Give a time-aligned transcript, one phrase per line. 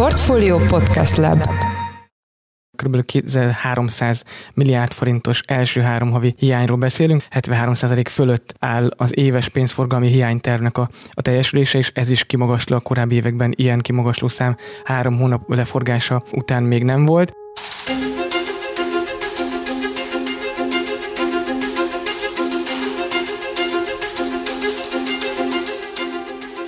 [0.00, 1.42] Portfolio Podcast Lab
[2.76, 3.04] kb.
[3.04, 10.78] 2300 milliárd forintos első három havi hiányról beszélünk, 73% fölött áll az éves pénzforgalmi hiánytervnek
[10.78, 15.48] a, a teljesülése, és ez is kimagasló a korábbi években ilyen kimagasló szám három hónap
[15.48, 17.32] leforgása után még nem volt.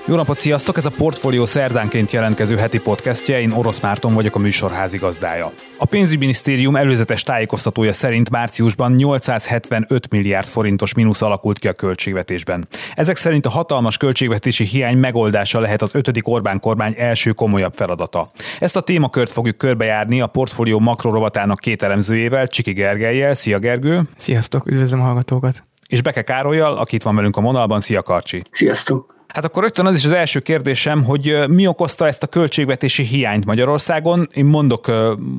[0.07, 0.77] Jó napot, sziasztok!
[0.77, 5.53] Ez a Portfolio szerdánként jelentkező heti podcastje, én Orosz Márton vagyok a műsor házigazdája.
[5.77, 12.69] A pénzügyminisztérium előzetes tájékoztatója szerint márciusban 875 milliárd forintos mínusz alakult ki a költségvetésben.
[12.95, 18.29] Ezek szerint a hatalmas költségvetési hiány megoldása lehet az ötödik Orbán kormány első komolyabb feladata.
[18.59, 23.35] Ezt a témakört fogjuk körbejárni a Portfolio makrorovatának két elemzőjével, Csiki Gergelyel.
[23.35, 24.01] Szia Gergő!
[24.17, 25.65] Sziasztok, üdvözlöm a hallgatókat!
[25.87, 27.81] És Beke Károlyjal, aki itt van velünk a vonalban.
[27.81, 28.43] Szia Karcsi!
[28.51, 29.21] Sziasztok!
[29.33, 33.45] Hát akkor rögtön az is az első kérdésem, hogy mi okozta ezt a költségvetési hiányt
[33.45, 34.29] Magyarországon.
[34.35, 34.87] Én mondok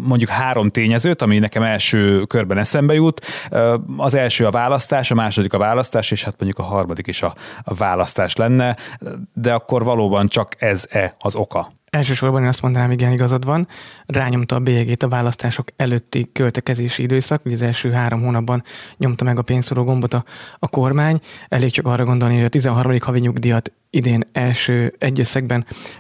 [0.04, 3.26] mondjuk három tényezőt, ami nekem első körben eszembe jut.
[3.98, 7.34] Az első a választás, a második a választás, és hát mondjuk a harmadik is a,
[7.64, 8.76] választás lenne,
[9.34, 11.68] de akkor valóban csak ez-e az oka?
[11.90, 13.68] Elsősorban én azt mondanám, igen, igazad van.
[14.06, 18.64] Rányomta a bélyegét a választások előtti költekezési időszak, ugye az első három hónapban
[18.98, 20.24] nyomta meg a pénzszoró gombot a,
[20.60, 21.20] a kormány.
[21.48, 22.98] Elég csak arra gondolni, hogy a 13.
[23.00, 25.28] havi nyugdíjat idén első egy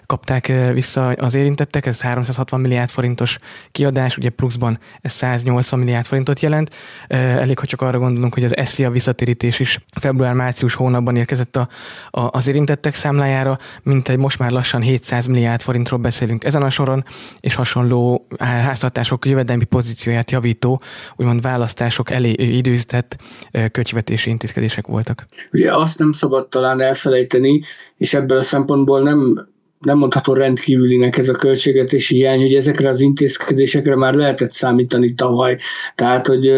[0.06, 3.38] kapták eh, vissza az érintettek, ez 360 milliárd forintos
[3.72, 6.70] kiadás, ugye pluszban ez 180 milliárd forintot jelent.
[7.08, 11.68] Eh, elég, hogy csak arra gondolunk, hogy az SZIA visszatérítés is február-március hónapban érkezett a,
[12.10, 16.70] a, az érintettek számlájára, mint egy most már lassan 700 milliárd forintról beszélünk ezen a
[16.70, 17.06] soron,
[17.40, 20.82] és hasonló háztartások jövedelmi pozícióját javító,
[21.16, 23.18] úgymond választások elé időzített
[23.52, 25.26] eh, költségvetési intézkedések voltak.
[25.52, 27.62] Ugye azt nem szabad talán elfelejteni,
[27.98, 29.52] és ebből a szempontból nem
[29.84, 35.58] nem mondható rendkívülinek ez a költségvetési hiány, hogy ezekre az intézkedésekre már lehetett számítani tavaly.
[35.95, 36.52] Tehát, hogy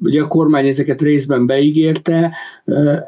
[0.00, 2.34] ugye a kormány ezeket részben beígérte,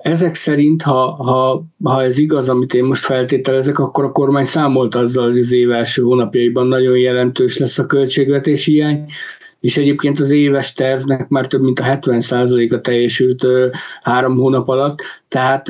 [0.03, 4.95] ezek szerint, ha, ha, ha ez igaz, amit én most feltételezek, akkor a kormány számolt
[4.95, 9.05] azzal, hogy az év első hónapjaiban nagyon jelentős lesz a költségvetési hiány,
[9.61, 13.47] és egyébként az éves tervnek már több mint a 70%-a teljesült
[14.03, 15.69] három hónap alatt, tehát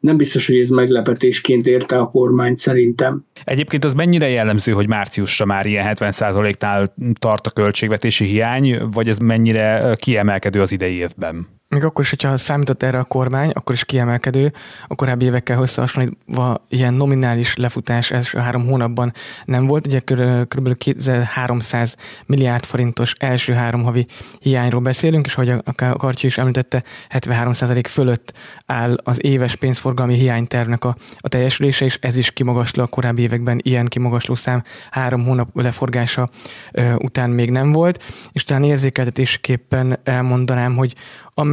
[0.00, 3.24] nem biztos, hogy ez meglepetésként érte a kormány szerintem.
[3.44, 9.18] Egyébként az mennyire jellemző, hogy márciusra már ilyen 70%-nál tart a költségvetési hiány, vagy ez
[9.18, 11.46] mennyire kiemelkedő az idei évben?
[11.70, 14.52] Még akkor is, hogyha számított erre a kormány, akkor is kiemelkedő,
[14.86, 19.12] a korábbi évekkel összehasonlítva ilyen nominális lefutás első három hónapban
[19.44, 20.00] nem volt, ugye
[20.48, 20.76] kb.
[20.76, 24.06] 2300 milliárd forintos első három havi
[24.40, 28.32] hiányról beszélünk, és ahogy a Karcsi is említette, 73% fölött
[28.66, 33.60] áll az éves pénzforgalmi hiánytervnek a, a teljesülése, és ez is kimagasló a korábbi években
[33.62, 36.28] ilyen kimagasló szám három hónap leforgása
[36.72, 38.02] ö, után még nem volt,
[38.32, 40.94] és talán érzékeltetésképpen elmondanám, hogy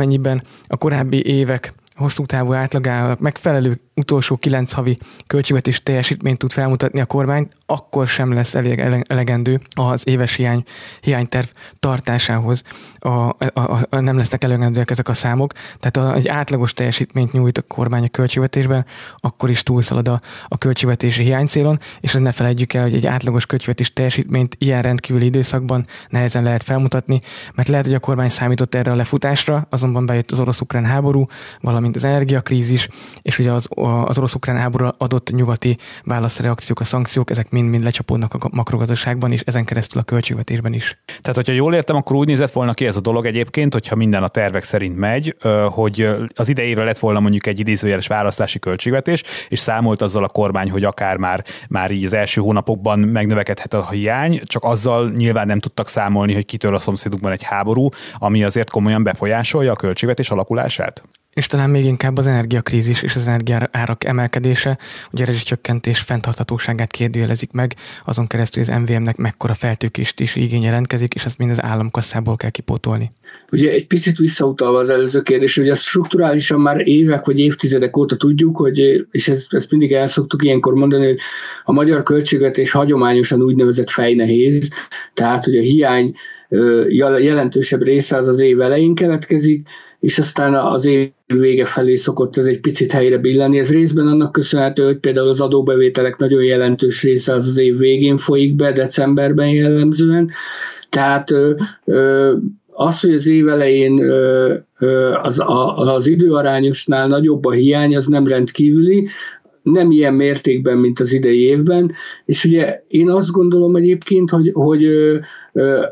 [0.07, 4.97] amennyiben a korábbi évek hosszú távú átlagának megfelelő utolsó kilenc havi
[5.27, 10.63] költségvetés teljesítményt tud felmutatni a kormány, akkor sem lesz elég elegendő az éves hiány,
[11.01, 11.47] hiányterv
[11.79, 12.63] tartásához.
[12.99, 17.57] A, a, a, nem lesznek elegendőek ezek a számok, tehát a, egy átlagos teljesítményt nyújt
[17.57, 18.85] a kormány a költségvetésben,
[19.19, 23.93] akkor is túlszalad a, a költségvetési hiánycélon, és ne felejtjük el, hogy egy átlagos költségvetés
[23.93, 27.19] teljesítményt ilyen rendkívüli időszakban nehezen lehet felmutatni,
[27.55, 31.25] mert lehet, hogy a kormány számított erre a lefutásra, azonban bejött az orosz-ukrán háború,
[31.61, 32.87] valamint az energiakrízis,
[33.21, 38.49] és ugye az, az orosz-ukrán háború adott nyugati válaszreakciók, a szankciók, ezek mind-mind lecsapódnak a
[38.51, 41.01] makrogazdaságban, és ezen keresztül a költségvetésben is.
[41.21, 44.23] Tehát, hogyha jól értem, akkor úgy nézett volna ki ez a dolog egyébként, hogyha minden
[44.23, 49.59] a tervek szerint megy, hogy az idejére lett volna mondjuk egy idézőjeles választási költségvetés, és
[49.59, 54.41] számolt azzal a kormány, hogy akár már, már így az első hónapokban megnövekedhet a hiány,
[54.45, 59.03] csak azzal nyilván nem tudtak számolni, hogy kitől a szomszédukban egy háború, ami azért komolyan
[59.03, 61.03] befolyásolja a költségvetés alakulását?
[61.37, 64.77] És talán még inkább az energiakrízis és az energiárak emelkedése,
[65.11, 67.73] ugye a rezsicsökkentés fenntarthatóságát kérdőjelezik meg,
[68.05, 72.49] azon keresztül az MVM-nek mekkora feltőkést is igény jelentkezik, és ezt mind az államkasszából kell
[72.49, 73.11] kipótolni.
[73.51, 78.15] Ugye egy picit visszautalva az előző kérdés, hogy ezt strukturálisan már évek vagy évtizedek óta
[78.15, 81.19] tudjuk, hogy, és ezt, ezt mindig el szoktuk ilyenkor mondani, hogy
[81.63, 84.71] a magyar költségvetés hagyományosan úgynevezett fejnehéz,
[85.13, 86.13] tehát hogy a hiány
[87.19, 89.67] jelentősebb része az az év elején keletkezik,
[89.99, 93.59] és aztán az év vége felé szokott ez egy picit helyre billenni.
[93.59, 98.17] Ez részben annak köszönhető, hogy például az adóbevételek nagyon jelentős része az az év végén
[98.17, 100.31] folyik be, decemberben jellemzően.
[100.89, 101.33] Tehát
[102.67, 104.11] az, hogy az év elején
[105.21, 105.43] az,
[105.75, 109.07] az időarányosnál nagyobb a hiány, az nem rendkívüli,
[109.71, 111.91] nem ilyen mértékben, mint az idei évben,
[112.25, 115.19] és ugye én azt gondolom egyébként, hogy, hogy ö, ö,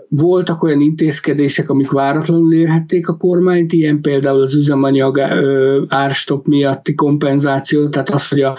[0.07, 5.19] voltak olyan intézkedések, amik váratlanul érhették a kormányt, ilyen például az üzemanyag
[5.87, 8.57] árstop miatti kompenzáció, tehát az, hogy a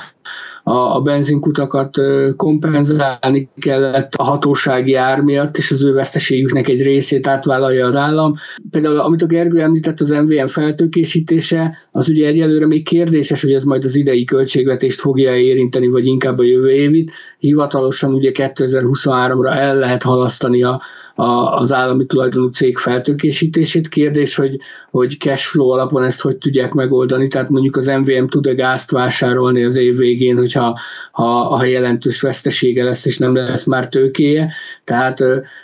[0.68, 1.96] a, a benzinkutakat
[2.36, 8.34] kompenzálni kellett a hatósági ár miatt, és az ő veszteségüknek egy részét átvállalja az állam.
[8.70, 13.64] Például, amit a Gergő említett, az MVM feltőkésítése, az ugye egyelőre még kérdéses, hogy ez
[13.64, 17.12] majd az idei költségvetést fogja érinteni, vagy inkább a jövő évit.
[17.38, 20.80] Hivatalosan ugye 2023-ra el lehet halasztani a,
[21.14, 23.88] a, az állami tulajdonú cég feltőkésítését.
[23.88, 24.58] Kérdés, hogy,
[24.90, 29.76] hogy cashflow alapon ezt hogy tudják megoldani, tehát mondjuk az MVM tud-e gázt vásárolni az
[29.76, 30.78] év végén, hogyha
[31.12, 34.52] ha, ha jelentős vesztesége lesz, és nem lesz már tőkéje.
[34.84, 35.20] Tehát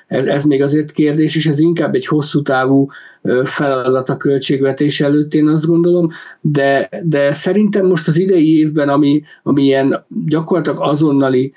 [0.06, 2.88] ez, ez még azért kérdés, és ez inkább egy hosszú távú
[3.44, 6.08] feladat a költségvetés előtt, én azt gondolom,
[6.40, 11.52] de, de szerintem most az idei évben, ami, ami ilyen gyakorlatilag azonnali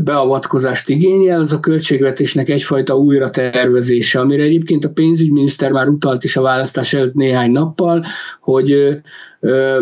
[0.00, 6.36] beavatkozást igényel, az a költségvetésnek egyfajta újra tervezése, amire egyébként a pénzügyminiszter már utalt is
[6.36, 8.04] a választás előtt néhány nappal,
[8.40, 8.98] hogy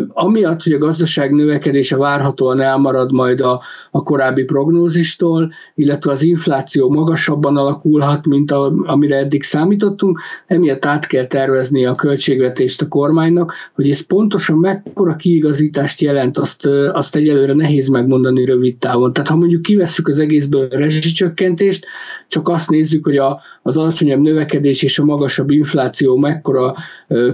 [0.08, 6.90] Amiatt, hogy a gazdaság növekedése várhatóan elmarad majd a, a korábbi prognózistól, illetve az infláció
[6.90, 13.52] magasabban alakulhat, mint a, amire eddig számítottunk, emiatt át kell tervezni a költségvetést a kormánynak,
[13.74, 19.12] hogy ez pontosan mekkora kiigazítást jelent, azt, azt egyelőre nehéz megmondani rövid távon.
[19.12, 21.86] Tehát ha mondjuk kivesszük az egészből a rezsicsökkentést,
[22.28, 26.74] csak azt nézzük, hogy a, az alacsonyabb növekedés és a magasabb infláció mekkora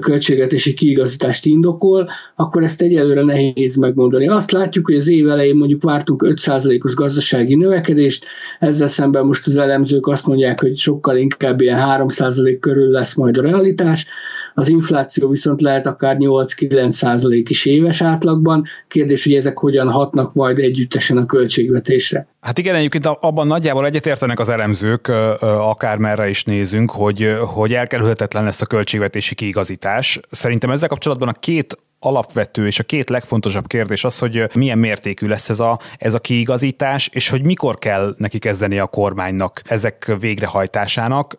[0.01, 4.29] költségvetési kiigazítást indokol, akkor ezt egyelőre nehéz megmondani.
[4.29, 8.25] Azt látjuk, hogy az év elején mondjuk vártunk 5%-os gazdasági növekedést,
[8.59, 13.39] ezzel szemben most az elemzők azt mondják, hogy sokkal inkább ilyen 3% körül lesz majd
[13.39, 14.07] a realitás,
[14.55, 18.65] az infláció viszont lehet akár 8-9% is éves átlagban.
[18.89, 22.29] Kérdés, hogy ezek hogyan hatnak majd együttesen a költségvetésre.
[22.41, 25.09] Hát igen, egyébként abban nagyjából egyetértenek az elemzők,
[25.41, 30.21] akármerre is nézünk, hogy, hogy elkerülhetetlen lesz a költségvetési kiigazítás.
[30.31, 35.27] Szerintem ezzel kapcsolatban a két alapvető és a két legfontosabb kérdés az, hogy milyen mértékű
[35.27, 40.13] lesz ez a, ez a kiigazítás, és hogy mikor kell neki kezdeni a kormánynak ezek
[40.21, 41.39] végrehajtásának.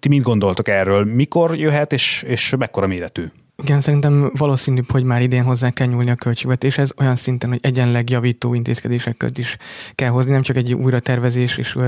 [0.00, 1.04] Ti mit gondoltok erről?
[1.04, 3.24] Mikor jöhet, és, és mekkora méretű?
[3.62, 8.10] Igen, szerintem valószínűbb, hogy már idén hozzá kell nyúlni a költségvetéshez, olyan szinten, hogy egyenleg
[8.10, 9.56] javító intézkedések között is
[9.94, 11.78] kell hozni, nem csak egy újra tervezés és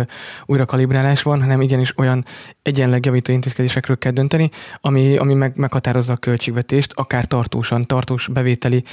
[0.47, 2.25] újra kalibrálás van, hanem igenis olyan
[2.63, 8.85] egyenleg javító intézkedésekről kell dönteni, ami, ami meg, meghatározza a költségvetést, akár tartósan, tartós bevételi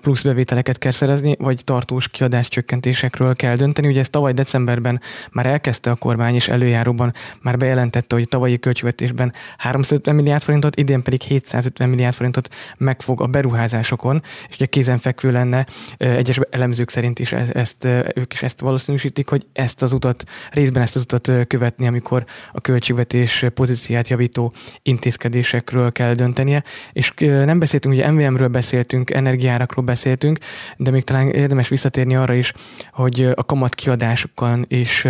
[0.00, 3.88] plusz bevételeket kell szerezni, vagy tartós kiadás csökkentésekről kell dönteni.
[3.88, 5.00] Ugye ezt tavaly decemberben
[5.30, 7.12] már elkezdte a kormány, és előjáróban
[7.42, 13.20] már bejelentette, hogy tavalyi költségvetésben 350 milliárd forintot, idén pedig 750 milliárd milliárd forintot megfog
[13.20, 15.66] a beruházásokon, és ugye kézenfekvő lenne,
[15.96, 17.84] egyes elemzők szerint is e-, ezt,
[18.14, 22.60] ők is ezt valószínűsítik, hogy ezt az utat, részben ezt az utat követni, amikor a
[22.60, 24.52] költségvetés pozíciát javító
[24.82, 30.38] intézkedésekről kell döntenie, és nem beszéltünk, ugye MVM-ről beszéltünk, energiárakról beszéltünk,
[30.76, 32.52] de még talán érdemes visszatérni arra is,
[32.92, 35.06] hogy a kamat kiadásokon is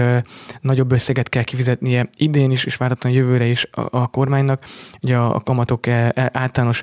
[0.61, 4.65] nagyobb összeget kell kifizetnie idén is, és várhatóan jövőre is a, a kormánynak.
[5.01, 6.83] Ugye a kamatok e, e, általános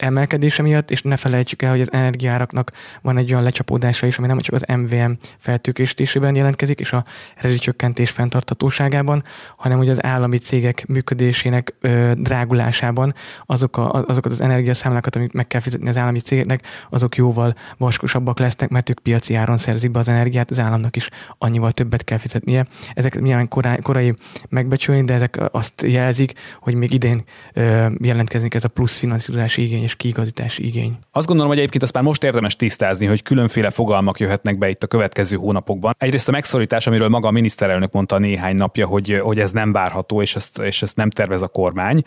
[0.00, 4.26] emelkedése miatt, és ne felejtsük el, hogy az energiáraknak van egy olyan lecsapódása is, ami
[4.26, 7.04] nem csak az MVM feltőkésítésében jelentkezik, és a
[7.36, 9.22] rezsicsökkentés fenntartatóságában,
[9.56, 13.14] hanem hogy az állami cégek működésének ö, drágulásában
[13.46, 18.38] azok a, azokat az energiaszámlákat, amit meg kell fizetni az állami cégeknek, azok jóval vaskosabbak
[18.38, 21.08] lesznek, mert ők piaci áron szerzik be az energiát, az államnak is
[21.38, 22.66] annyival többet kell fizetnie.
[22.94, 24.14] Ezek milyen korai, korai
[24.48, 29.88] megbecsülni, de ezek azt jelzik, hogy még idén ö, jelentkezik ez a plusz finanszírozási igény
[29.90, 30.98] és kiigazítási igény.
[31.12, 34.82] Azt gondolom, hogy egyébként azt már most érdemes tisztázni, hogy különféle fogalmak jöhetnek be itt
[34.82, 35.94] a következő hónapokban.
[35.98, 40.22] Egyrészt a megszorítás, amiről maga a miniszterelnök mondta néhány napja, hogy, hogy ez nem várható,
[40.22, 42.02] és ezt, és ezt nem tervez a kormány.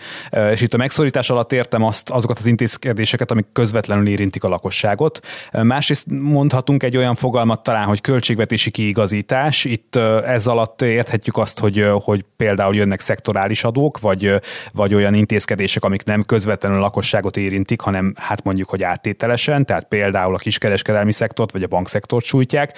[0.52, 5.20] És itt a megszorítás alatt értem azt, azokat az intézkedéseket, amik közvetlenül érintik a lakosságot.
[5.52, 9.66] Másrészt mondhatunk egy olyan fogalmat talán, hogy költségvetési kiigazítás.
[9.66, 14.34] Itt ez alatt érthetjük azt, hogy, hogy például jönnek szektorális adók, vagy,
[14.74, 19.84] vagy olyan intézkedések, amik nem közvetlenül a lakosságot érintik, hanem hát mondjuk, hogy áttételesen, tehát
[19.88, 22.77] például a kiskereskedelmi szektort vagy a bankszektort sújtják.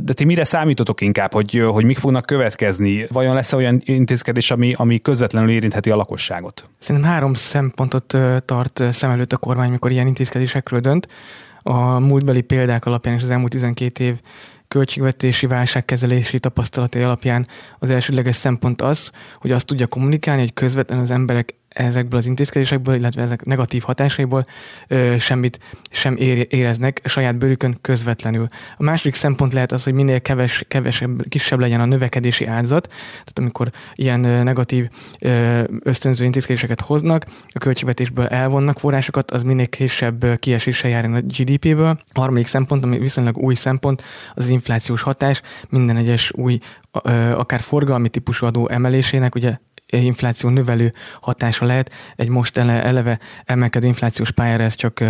[0.00, 3.06] De ti mire számítotok inkább, hogy, hogy mik fognak következni?
[3.08, 6.62] Vajon lesz olyan intézkedés, ami, ami közvetlenül érintheti a lakosságot?
[6.78, 11.08] Szerintem három szempontot tart szem előtt a kormány, mikor ilyen intézkedésekről dönt.
[11.62, 14.20] A múltbeli példák alapján és az elmúlt 12 év
[14.68, 17.46] költségvetési válságkezelési tapasztalatai alapján
[17.78, 22.94] az elsődleges szempont az, hogy azt tudja kommunikálni, hogy közvetlenül az emberek ezekből az intézkedésekből,
[22.94, 24.46] illetve ezek negatív hatásaiból
[24.88, 25.58] ö, semmit
[25.90, 26.16] sem
[26.48, 28.48] éreznek saját bőrükön közvetlenül.
[28.76, 33.38] A második szempont lehet az, hogy minél keves, kevesebb, kisebb legyen a növekedési áldozat, tehát
[33.38, 34.88] amikor ilyen negatív
[35.20, 41.98] ö, ösztönző intézkedéseket hoznak, a költségvetésből elvonnak forrásokat, az minél kisebb kieséssel jár a GDP-ből.
[42.12, 44.02] A harmadik szempont, ami viszonylag új szempont,
[44.34, 46.58] az inflációs hatás, minden egyes új
[47.36, 51.92] akár forgalmi típusú adó emelésének, ugye infláció növelő hatása lehet.
[52.16, 55.04] Egy most eleve emelkedő inflációs pályára ez csak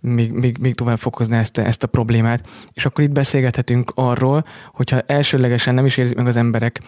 [0.00, 2.50] még, még, még tovább fokozná ezt, ezt a problémát.
[2.72, 6.80] És akkor itt beszélgethetünk arról, hogyha elsőlegesen nem is érzik meg az emberek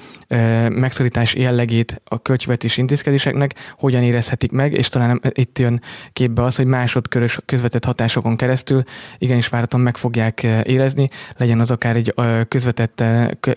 [0.69, 5.81] megszorítás jellegét a költségvetési intézkedéseknek, hogyan érezhetik meg, és talán itt jön
[6.13, 8.83] képbe az, hogy másodkörös közvetett hatásokon keresztül
[9.19, 12.15] igenis váraton meg fogják érezni, legyen az akár egy
[12.49, 13.05] közvetett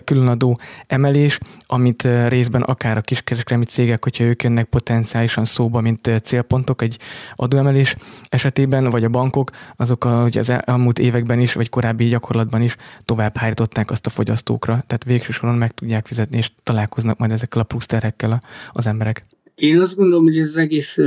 [0.04, 6.82] különadó emelés, amit részben akár a kiskereskedelmi cégek, hogyha ők jönnek potenciálisan szóba, mint célpontok
[6.82, 6.98] egy
[7.36, 7.96] adóemelés
[8.28, 13.36] esetében, vagy a bankok, azok hogy az elmúlt években is, vagy korábbi gyakorlatban is tovább
[13.36, 14.72] hárították azt a fogyasztókra.
[14.72, 18.40] Tehát végső soron meg tudják fizetni, és találkoznak majd ezekkel a plusz terhekkel
[18.72, 19.26] az emberek.
[19.60, 20.98] Én azt gondolom, hogy ez az egész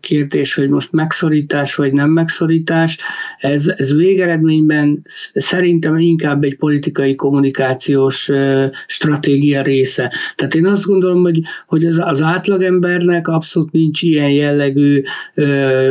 [0.00, 2.98] kérdés, hogy most megszorítás vagy nem megszorítás,
[3.38, 5.02] ez, ez végeredményben
[5.32, 8.30] szerintem inkább egy politikai kommunikációs
[8.86, 10.12] stratégia része.
[10.34, 15.02] Tehát én azt gondolom, hogy, hogy az, az átlagembernek abszolút nincs ilyen jellegű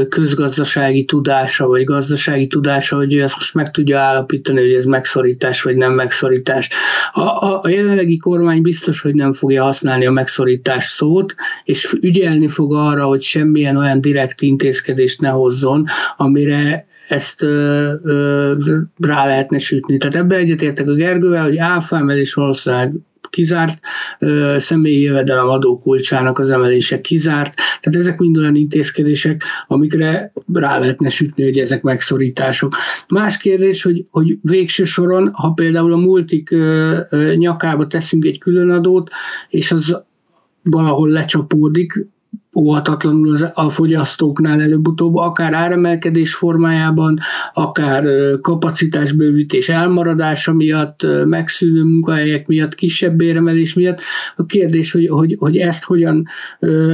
[0.10, 5.76] közgazdasági tudása, vagy gazdasági tudása, hogy ezt most meg tudja állapítani, hogy ez megszorítás vagy
[5.76, 6.70] nem megszorítás.
[7.14, 12.48] A, a, a jelenlegi kormány biztos, hogy nem fogja használni a megszorítás szót, és ügyelni
[12.48, 15.86] fog arra, hogy semmilyen olyan direkt intézkedést ne hozzon,
[16.18, 18.54] amire ezt ö, ö,
[19.00, 19.98] rá lehetne sütni.
[19.98, 22.94] Tehát ebbe egyetértek a Gergővel, hogy áfa emelés valószínűleg
[23.30, 23.80] kizárt,
[24.20, 31.10] ö, személyi jövedelem adókulcsának az emelése kizárt, tehát ezek mind olyan intézkedések, amikre rá lehetne
[31.10, 32.76] sütni, hogy ezek megszorítások.
[33.08, 38.40] Más kérdés, hogy, hogy végső soron, ha például a multik ö, ö, nyakába teszünk egy
[38.40, 39.10] különadót,
[39.50, 40.08] és az
[40.64, 42.08] valahol lecsapódik,
[42.60, 47.20] óhatatlanul a fogyasztóknál előbb-utóbb, akár áremelkedés formájában,
[47.54, 48.06] akár
[48.42, 54.00] kapacitásbővítés elmaradása miatt, megszűnő munkahelyek miatt, kisebb béremelés miatt.
[54.36, 56.26] A kérdés, hogy, hogy, hogy ezt hogyan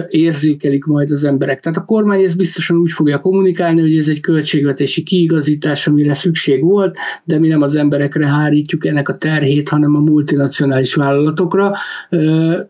[0.10, 1.60] érzékelik majd az emberek.
[1.60, 6.64] Tehát a kormány ezt biztosan úgy fogja kommunikálni, hogy ez egy költségvetési kiigazítás, amire szükség
[6.64, 11.72] volt, de mi nem az emberekre hárítjuk ennek a terhét, hanem a multinacionális vállalatokra,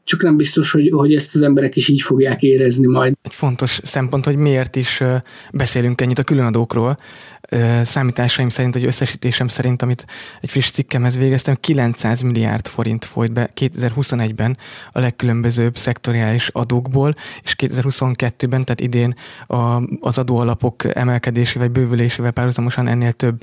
[0.04, 3.14] csak nem biztos, hogy, hogy ezt az emberek is így fogják érezni érezni majd.
[3.22, 5.04] Egy fontos szempont, hogy miért is
[5.52, 6.98] beszélünk ennyit a különadókról
[7.82, 10.06] számításaim szerint, hogy összesítésem szerint, amit
[10.42, 14.58] egy friss cikkemhez végeztem, 900 milliárd forint folyt be 2021-ben
[14.92, 19.14] a legkülönbözőbb szektoriális adókból, és 2022-ben, tehát idén
[20.00, 23.40] az adóalapok emelkedésével, bővülésével párhuzamosan ennél több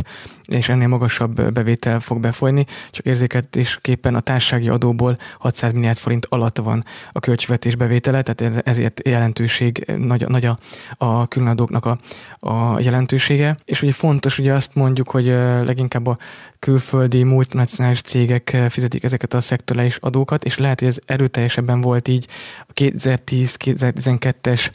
[0.53, 6.59] és ennél magasabb bevétel fog befolyni, csak érzékelésképpen a társasági adóból 600 milliárd forint alatt
[6.59, 10.59] van a költségvetés bevétele, tehát ezért jelentőség, nagy, nagy a,
[10.97, 11.99] a különadóknak a,
[12.39, 15.27] a jelentősége, és ugye fontos, ugye azt mondjuk, hogy
[15.65, 16.19] leginkább a
[16.65, 22.27] külföldi multinacionális cégek fizetik ezeket a szektorális adókat, és lehet, hogy ez erőteljesebben volt így
[22.61, 24.71] a 2010-2012-es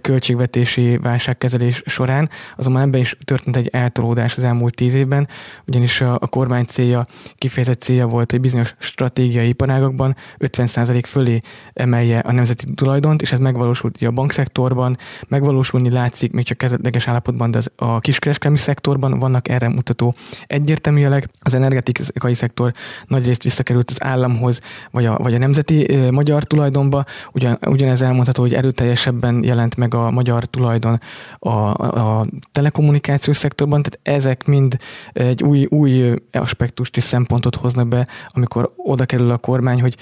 [0.00, 5.28] költségvetési válságkezelés során, azonban ebben is történt egy eltolódás az elmúlt tíz évben,
[5.66, 7.06] ugyanis a, a kormány célja,
[7.38, 11.40] kifejezett célja volt, hogy bizonyos stratégiai iparágakban 50% fölé
[11.72, 17.50] emelje a nemzeti tulajdont, és ez megvalósult a bankszektorban, megvalósulni látszik még csak kezdetleges állapotban,
[17.50, 20.14] de az a kiskereskedelmi kereskedelmi szektorban vannak erre mutató
[20.46, 21.25] egyértelmű jelek.
[21.40, 22.72] Az energetikai szektor
[23.06, 27.04] nagyrészt visszakerült az államhoz, vagy a, vagy a nemzeti e, magyar tulajdonba.
[27.32, 31.00] Ugyan, ugyanez elmondható, hogy erőteljesebben jelent meg a magyar tulajdon
[31.38, 34.76] a, a, telekommunikációs szektorban, tehát ezek mind
[35.12, 39.96] egy új, új aspektust és szempontot hoznak be, amikor oda kerül a kormány, hogy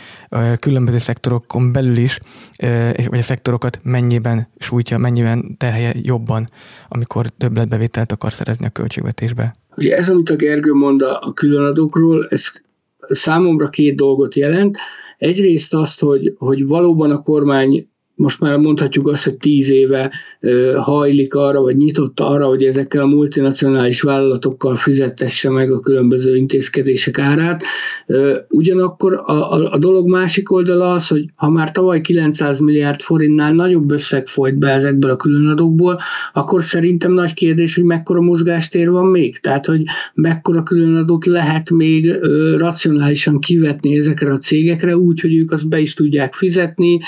[0.59, 2.21] különböző szektorokon belül is,
[3.09, 6.51] vagy a szektorokat mennyiben sújtja, mennyiben terhelje jobban,
[6.89, 9.55] amikor többletbevételt akar szerezni a költségvetésbe.
[9.77, 12.51] Ugye ez, amit a Gergő mond a különadókról, ez
[13.09, 14.77] számomra két dolgot jelent.
[15.19, 20.13] Egyrészt azt, hogy, hogy valóban a kormány most már mondhatjuk azt, hogy tíz éve
[20.77, 27.19] hajlik arra, vagy nyitott arra, hogy ezekkel a multinacionális vállalatokkal fizetesse meg a különböző intézkedések
[27.19, 27.63] árát.
[28.49, 33.53] Ugyanakkor a, a, a dolog másik oldala az, hogy ha már tavaly 900 milliárd forintnál
[33.53, 36.01] nagyobb összeg folyt be ezekből a különadókból,
[36.33, 39.39] akkor szerintem nagy kérdés, hogy mekkora mozgástér van még.
[39.39, 39.83] Tehát, hogy
[40.15, 42.13] mekkora különadót lehet még
[42.57, 47.01] racionálisan kivetni ezekre a cégekre, úgy, hogy ők azt be is tudják fizetni,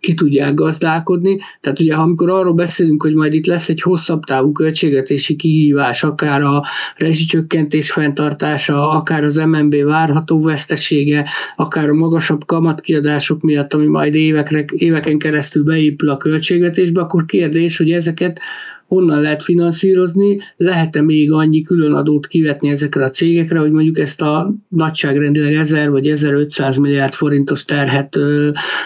[0.00, 1.38] ki tudják gazdálkodni.
[1.60, 6.42] Tehát ugye amikor arról beszélünk, hogy majd itt lesz egy hosszabb távú költségvetési kihívás, akár
[6.42, 6.64] a
[6.96, 14.64] rezsicsökkentés fenntartása, akár az MNB várható vesztesége, akár a magasabb kamatkiadások miatt, ami majd évekre,
[14.68, 18.40] éveken keresztül beépül a költségvetésbe, akkor kérdés, hogy ezeket
[18.88, 24.20] honnan lehet finanszírozni, lehet-e még annyi külön adót kivetni ezekre a cégekre, hogy mondjuk ezt
[24.20, 28.16] a nagyságrendileg 1000 vagy 1500 milliárd forintos terhet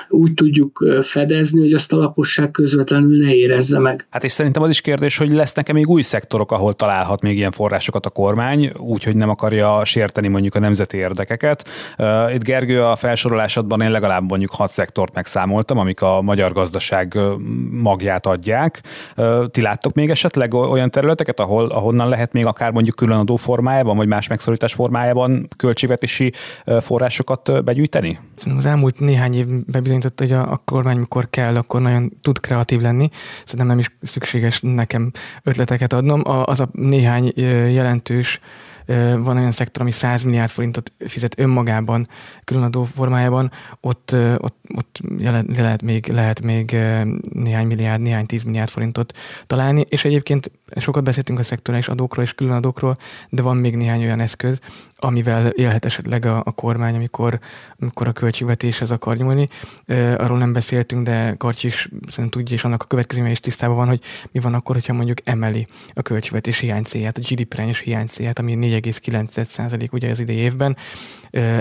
[0.09, 4.07] úgy tudjuk fedezni, hogy azt a lakosság közvetlenül ne érezze meg.
[4.11, 7.51] Hát és szerintem az is kérdés, hogy lesznek-e még új szektorok, ahol találhat még ilyen
[7.51, 11.69] forrásokat a kormány, úgyhogy nem akarja sérteni mondjuk a nemzeti érdekeket.
[12.35, 17.19] Itt Gergő a felsorolásodban én legalább mondjuk hat szektort megszámoltam, amik a magyar gazdaság
[17.71, 18.83] magját adják.
[19.51, 23.97] Ti láttok Látok még esetleg olyan területeket, ahol, ahonnan lehet még akár mondjuk különadó formájában,
[23.97, 26.33] vagy más megszorítás formájában költségvetési
[26.81, 28.19] forrásokat begyűjteni?
[28.57, 32.81] Az elmúlt néhány év bebizonyította, hogy a, a kormány, mikor kell, akkor nagyon tud kreatív
[32.81, 33.09] lenni.
[33.45, 35.11] Szerintem nem is szükséges nekem
[35.43, 36.23] ötleteket adnom.
[36.25, 37.33] A, az a néhány
[37.73, 38.41] jelentős
[39.17, 42.09] van olyan szektor, ami 100 milliárd forintot fizet önmagában
[42.45, 45.01] különadó formájában, ott, ott, ott
[45.57, 46.71] lehet még, lehet még
[47.33, 52.35] néhány milliárd, néhány tíz milliárd forintot találni, és egyébként sokat beszéltünk a szektorális adókról és
[52.35, 52.97] különadókról,
[53.29, 54.59] de van még néhány olyan eszköz,
[55.05, 57.39] amivel élhet esetleg a, a kormány, amikor,
[57.79, 59.49] amikor a költségvetéshez akar nyúlni.
[59.87, 63.77] E, arról nem beszéltünk, de Karcsi is szerintem tudja, és annak a következménye is tisztában
[63.77, 68.07] van, hogy mi van akkor, hogyha mondjuk emeli a költségvetés hiány célját, a GDP-renyes hiány
[68.07, 70.77] célját, ami 4,9% ugye az idei évben,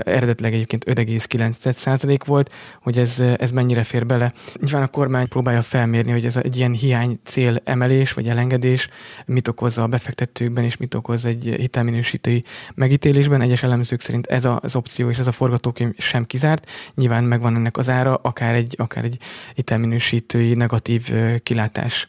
[0.03, 2.51] eredetileg egyébként 5,9% volt,
[2.81, 4.33] hogy ez, ez mennyire fér bele.
[4.61, 8.89] Nyilván a kormány próbálja felmérni, hogy ez egy ilyen hiány cél emelés vagy elengedés
[9.25, 12.43] mit okoz a befektetőkben, és mit okoz egy hitelminősítői
[12.75, 13.41] megítélésben.
[13.41, 16.69] Egyes elemzők szerint ez az opció és ez a forgatókönyv sem kizárt.
[16.95, 19.17] Nyilván megvan ennek az ára, akár egy, akár egy
[19.55, 21.11] hitelminősítői negatív
[21.43, 22.07] kilátás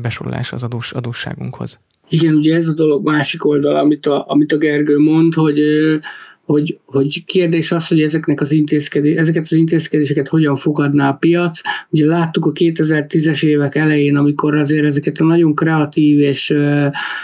[0.00, 1.80] besorolás az adós, adósságunkhoz.
[2.08, 5.60] Igen, ugye ez a dolog másik oldal, amit a, amit a Gergő mond, hogy
[6.46, 11.60] hogy, hogy kérdés az, hogy ezeknek az intézkedés, ezeket az intézkedéseket hogyan fogadná a piac.
[11.90, 16.54] Ugye láttuk a 2010-es évek elején, amikor azért ezeket a nagyon kreatív és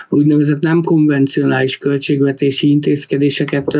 [0.08, 3.78] úgynevezett nem konvencionális költségvetési intézkedéseket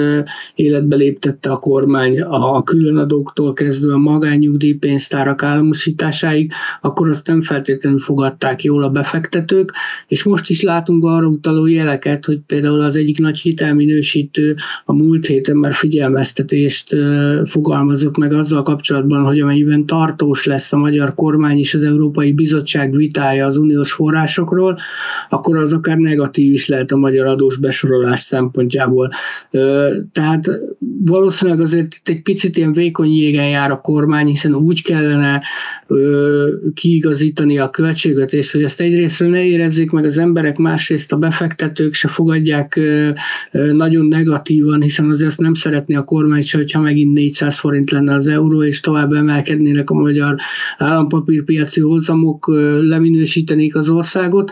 [0.55, 8.62] életbe léptette a kormány a különadóktól kezdve a magánnyugdíjpénztárak államosításáig, akkor azt nem feltétlenül fogadták
[8.62, 9.73] jól a befektetők,
[10.09, 15.31] és most is látunk arra utaló jeleket, hogy például az egyik nagy hitelminősítő a múlt
[15.33, 16.97] héten már figyelmeztetést
[17.45, 22.97] fogalmazott meg azzal kapcsolatban, hogy amennyiben tartós lesz a magyar kormány és az Európai Bizottság
[22.97, 24.79] vitája az uniós forrásokról,
[25.29, 29.11] akkor az akár negatív is lehet a magyar adós besorolás szempontjából.
[30.12, 30.51] Tehát
[31.05, 35.42] valószínűleg azért itt egy picit ilyen vékony jégen jár a kormány, hiszen úgy kellene
[36.75, 42.09] kiigazítani a költségvetést, hogy ezt egyrésztről ne érezzék meg az emberek, másrészt a befektetők se
[42.09, 42.81] fogadják
[43.73, 48.15] nagyon negatívan, hiszen az azért nem szeretné a kormány se, hogyha megint 400 forint lenne
[48.15, 50.37] az euró, és tovább emelkednének a magyar
[50.79, 52.47] állampapírpiaci hozamok,
[52.81, 54.51] leminősítenék az országot.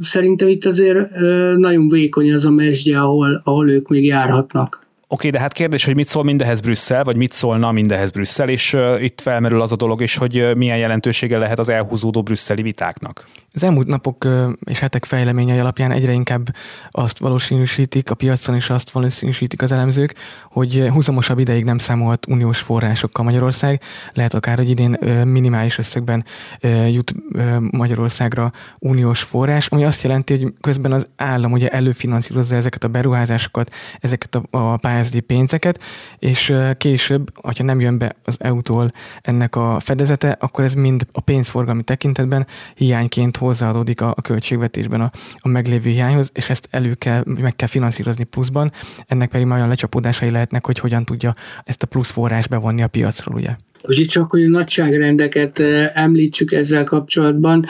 [0.00, 1.10] Szerintem itt azért
[1.56, 4.86] nagyon vékony az a mesdje, ahol, ahol ők még járhatnak.
[5.10, 8.72] Oké, de hát kérdés, hogy mit szól mindehez Brüsszel, vagy mit szólna mindehez Brüsszel, és
[8.72, 12.62] uh, itt felmerül az a dolog is, hogy uh, milyen jelentősége lehet az elhúzódó brüsszeli
[12.62, 13.26] vitáknak.
[13.52, 16.54] Az elmúlt napok uh, és hetek fejleményei alapján egyre inkább
[16.90, 20.14] azt valószínűsítik, a piacon is azt valószínűsítik az elemzők,
[20.50, 23.82] hogy húzamosabb ideig nem számolhat uniós forrásokkal Magyarország.
[24.12, 26.24] Lehet akár, hogy idén uh, minimális összegben
[26.62, 32.56] uh, jut uh, Magyarországra uniós forrás, ami azt jelenti, hogy közben az állam ugye előfinanszírozza
[32.56, 35.80] ezeket a beruházásokat, ezeket a, a pályázati pénzeket,
[36.18, 41.20] és később, ha nem jön be az EU-tól ennek a fedezete, akkor ez mind a
[41.20, 47.22] pénzforgalmi tekintetben hiányként hozzáadódik a, a költségvetésben a, a meglévő hiányhoz, és ezt elő kell,
[47.24, 48.72] meg kell finanszírozni pluszban,
[49.06, 51.34] ennek pedig olyan lecsapódásai lehetnek, hogy hogyan tudja
[51.64, 53.56] ezt a plusz forrás bevonni a piacról, ugye.
[53.82, 55.58] Ugye csak, hogy nagyságrendeket
[55.94, 57.64] említsük ezzel kapcsolatban,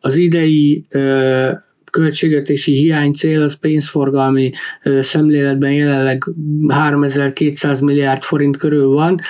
[0.00, 0.86] az idei
[1.94, 4.50] költségvetési hiány cél az pénzforgalmi
[5.00, 6.24] szemléletben jelenleg
[6.68, 9.20] 3200 milliárd forint körül van,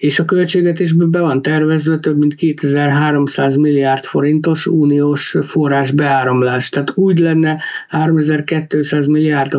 [0.00, 6.68] és a költségvetésben be van tervezve több mint 2300 milliárd forintos uniós forrás beáramlás.
[6.68, 9.54] Tehát úgy lenne 3200 milliárd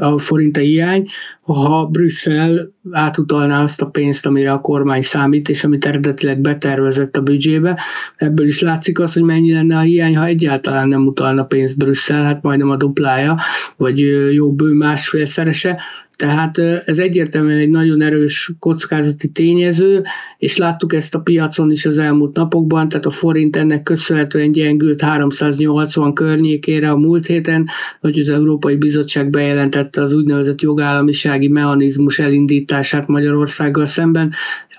[0.00, 1.08] a forint a hiány,
[1.40, 7.22] ha Brüsszel átutalná azt a pénzt, amire a kormány számít, és amit eredetileg betervezett a
[7.22, 7.80] büdzsébe.
[8.16, 12.24] Ebből is látszik az, hogy mennyi lenne a hiány, ha egyáltalán nem utalna pénzt Brüsszel,
[12.24, 13.36] hát majdnem a duplája,
[13.76, 13.98] vagy
[14.32, 15.80] jó bő másfélszerese.
[16.18, 20.02] Tehát ez egyértelműen egy nagyon erős kockázati tényező,
[20.38, 25.00] és láttuk ezt a piacon is az elmúlt napokban, tehát a forint ennek köszönhetően gyengült
[25.00, 27.66] 380 környékére a múlt héten,
[28.00, 34.32] hogy az Európai Bizottság bejelentette az úgynevezett jogállamisági mechanizmus elindítását Magyarországgal szemben,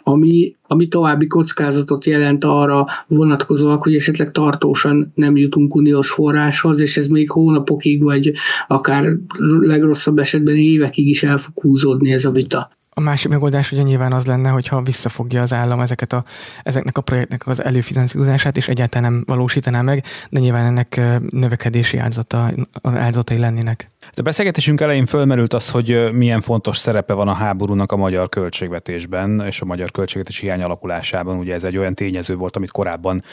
[0.04, 6.98] ami, ami további kockázatot jelent arra vonatkozóak, hogy esetleg tartósan nem jutunk uniós forráshoz, és
[6.98, 8.32] ez még hónapokig, vagy
[8.68, 9.18] akár
[9.60, 12.70] legrosszabb esetben évekig is el fog húzódni ez a vita.
[12.90, 16.24] A másik megoldás ugye nyilván az lenne, hogyha visszafogja az állam ezeket a,
[16.64, 22.52] ezeknek a projektnek az előfinanszírozását, és egyáltalán nem valósítaná meg, de nyilván ennek növekedési áldozata,
[22.82, 23.88] áldozatai lennének.
[24.13, 29.43] De beszélgetésünk elején fölmerült az, hogy milyen fontos szerepe van a háborúnak a magyar költségvetésben
[29.45, 31.38] és a magyar költségvetési hiány alakulásában.
[31.38, 33.24] Ugye ez egy olyan tényező volt, amit korábban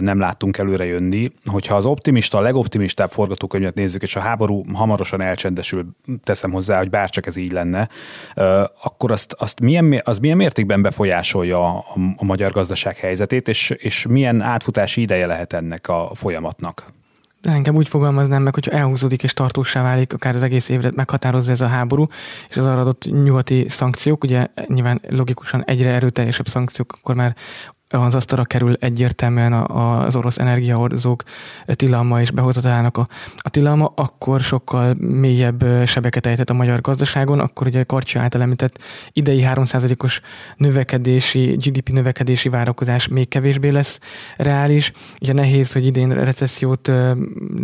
[0.00, 1.32] nem láttunk előre jönni.
[1.44, 5.86] Hogyha az optimista, a legoptimistább forgatókönyvet nézzük, és a háború hamarosan elcsendesül,
[6.24, 7.88] teszem hozzá, hogy bárcsak ez így lenne,
[8.82, 11.84] akkor azt, azt milyen, az milyen mértékben befolyásolja a,
[12.16, 16.92] a magyar gazdaság helyzetét, és, és milyen átfutási ideje lehet ennek a folyamatnak?
[17.42, 21.50] De inkább úgy fogalmaznám meg, hogyha elhúzódik és tartósá válik, akár az egész évre meghatározza
[21.50, 22.06] ez a háború,
[22.48, 27.36] és az arra adott nyugati szankciók, ugye nyilván logikusan egyre erőteljesebb szankciók, akkor már
[27.92, 31.22] az asztalra kerül egyértelműen az orosz energiahordozók
[31.66, 37.66] tilalma és behozatalának a, a tilalma, akkor sokkal mélyebb sebeket ejtett a magyar gazdaságon, akkor
[37.66, 38.78] ugye Karcsi által említett
[39.12, 40.20] idei 3%-os
[40.56, 44.00] növekedési, GDP növekedési várakozás még kevésbé lesz
[44.36, 44.92] reális.
[45.20, 46.90] Ugye nehéz, hogy idén recessziót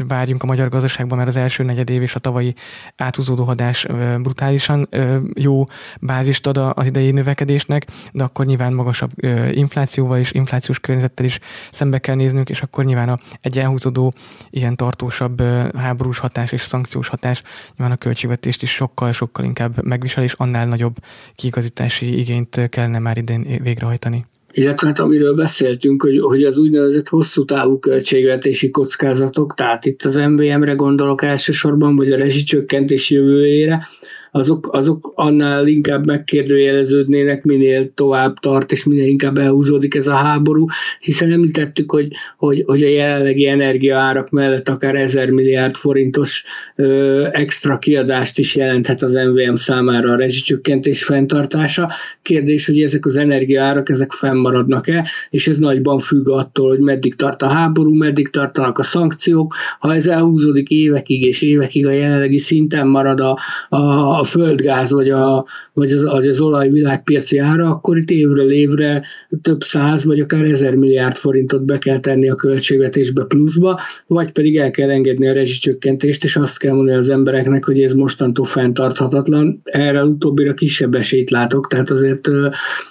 [0.09, 2.55] várjunk a magyar gazdaságban, mert az első negyed év és a tavalyi
[2.97, 3.87] áthúzódó hadás
[4.19, 4.89] brutálisan
[5.35, 5.65] jó
[6.01, 9.11] bázist ad az idei növekedésnek, de akkor nyilván magasabb
[9.53, 11.39] inflációval és inflációs környezettel is
[11.71, 14.13] szembe kell néznünk, és akkor nyilván a, egy elhúzódó,
[14.51, 15.43] ilyen tartósabb
[15.77, 17.43] háborús hatás és szankciós hatás
[17.77, 20.97] nyilván a költségvetést is sokkal-sokkal inkább megvisel, és annál nagyobb
[21.35, 24.27] kiigazítási igényt kellene már idén végrehajtani.
[24.53, 30.17] Illetve hát amiről beszéltünk, hogy, hogy az úgynevezett hosszú távú költségvetési kockázatok, tehát itt az
[30.17, 33.89] MVM-re gondolok elsősorban, vagy a rezsicsökkentés jövőjére,
[34.31, 40.67] azok, azok annál inkább megkérdőjeleződnének, minél tovább tart, és minél inkább elhúzódik ez a háború,
[41.01, 46.45] hiszen említettük, hogy, hogy, hogy a jelenlegi energiaárak mellett akár 1000 milliárd forintos
[46.77, 51.91] ö, extra kiadást is jelenthet az MVM számára a rezsicsökkentés fenntartása.
[52.23, 57.43] Kérdés, hogy ezek az energiaárak, ezek fennmaradnak-e, és ez nagyban függ attól, hogy meddig tart
[57.43, 59.55] a háború, meddig tartanak a szankciók.
[59.79, 63.39] Ha ez elhúzódik évekig és évekig a jelenlegi szinten marad a,
[63.69, 68.51] a, a földgáz vagy, a, vagy, az, vagy az olaj világpiaci ára, akkor itt évről
[68.51, 69.03] évre
[69.43, 74.59] több száz vagy akár ezer milliárd forintot be kell tenni a költségvetésbe pluszba, vagy pedig
[74.59, 79.61] el kell engedni a rezsicsökkentést, és azt kell mondani az embereknek, hogy ez mostantól fenntarthatatlan.
[79.65, 82.29] Erre utóbbira kisebb esélyt látok, tehát azért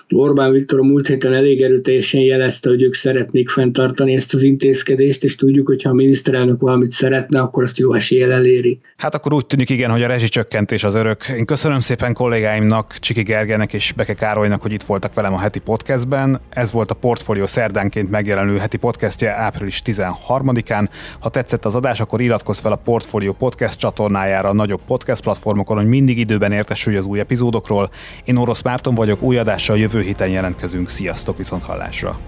[0.09, 5.23] Orbán Viktor a múlt héten elég erőteljesen jelezte, hogy ők szeretnék fenntartani ezt az intézkedést,
[5.23, 8.79] és tudjuk, hogy ha a miniszterelnök valamit szeretne, akkor azt jó eséllyel eléri.
[8.97, 11.16] Hát akkor úgy tűnik igen, hogy a rezsicsökkentés az örök.
[11.25, 15.59] Én köszönöm szépen kollégáimnak, Csiki Gergenek és Beke Károlynak, hogy itt voltak velem a heti
[15.59, 16.41] podcastben.
[16.49, 20.89] Ez volt a Portfolio szerdánként megjelenő heti podcastje április 13-án.
[21.19, 25.77] Ha tetszett az adás, akkor iratkozz fel a Portfolio podcast csatornájára a nagyobb podcast platformokon,
[25.77, 27.89] hogy mindig időben értesülj az új epizódokról.
[28.23, 30.89] Én Orosz Márton vagyok, új adással jövő héten jelentkezünk.
[30.89, 32.19] Sziasztok, viszont hallásra!